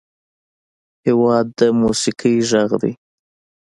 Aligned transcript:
هېواد 1.05 1.45
د 1.59 1.61
موسیقۍ 1.81 2.35
غږ 2.49 2.71
دی. 2.81 2.93